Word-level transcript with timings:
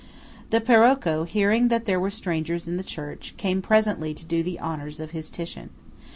The 0.49 0.59
Parocco, 0.59 1.25
hearing 1.27 1.67
that 1.67 1.85
there 1.85 1.99
were 1.99 2.09
strangers 2.09 2.67
in 2.67 2.77
the 2.77 2.83
church, 2.83 3.35
came 3.37 3.61
presently 3.61 4.15
to 4.15 4.25
do 4.25 4.41
the 4.41 4.59
honours 4.59 4.99
of 4.99 5.11
his 5.11 5.29
Titian. 5.29 5.69